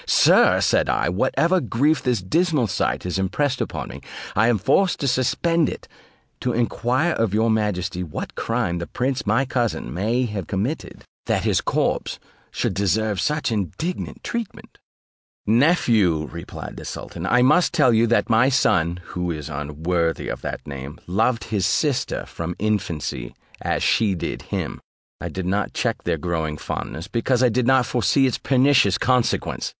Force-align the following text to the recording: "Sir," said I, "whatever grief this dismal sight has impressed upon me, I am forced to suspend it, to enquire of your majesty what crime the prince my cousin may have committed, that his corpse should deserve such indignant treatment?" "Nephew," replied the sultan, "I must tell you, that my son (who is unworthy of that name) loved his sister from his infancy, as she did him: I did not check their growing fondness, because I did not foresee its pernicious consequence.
"Sir," 0.07 0.61
said 0.61 0.89
I, 0.89 1.09
"whatever 1.09 1.61
grief 1.61 2.01
this 2.01 2.23
dismal 2.23 2.65
sight 2.65 3.03
has 3.03 3.19
impressed 3.19 3.61
upon 3.61 3.89
me, 3.89 4.01
I 4.35 4.47
am 4.47 4.57
forced 4.57 4.99
to 5.01 5.07
suspend 5.07 5.69
it, 5.69 5.87
to 6.39 6.53
enquire 6.53 7.11
of 7.13 7.35
your 7.35 7.51
majesty 7.51 8.01
what 8.01 8.33
crime 8.33 8.79
the 8.79 8.87
prince 8.87 9.27
my 9.27 9.45
cousin 9.45 9.93
may 9.93 10.25
have 10.25 10.47
committed, 10.47 11.03
that 11.27 11.43
his 11.43 11.61
corpse 11.61 12.17
should 12.49 12.73
deserve 12.73 13.21
such 13.21 13.51
indignant 13.51 14.23
treatment?" 14.23 14.79
"Nephew," 15.45 16.25
replied 16.31 16.77
the 16.77 16.85
sultan, 16.85 17.27
"I 17.27 17.43
must 17.43 17.71
tell 17.71 17.93
you, 17.93 18.07
that 18.07 18.27
my 18.27 18.49
son 18.49 19.01
(who 19.09 19.29
is 19.29 19.49
unworthy 19.49 20.29
of 20.29 20.41
that 20.41 20.65
name) 20.65 20.97
loved 21.05 21.43
his 21.43 21.67
sister 21.67 22.25
from 22.25 22.53
his 22.57 22.67
infancy, 22.67 23.35
as 23.61 23.83
she 23.83 24.15
did 24.15 24.41
him: 24.41 24.81
I 25.21 25.29
did 25.29 25.45
not 25.45 25.73
check 25.75 26.01
their 26.05 26.17
growing 26.17 26.57
fondness, 26.57 27.07
because 27.07 27.43
I 27.43 27.49
did 27.49 27.67
not 27.67 27.85
foresee 27.85 28.25
its 28.25 28.39
pernicious 28.39 28.97
consequence. 28.97 29.69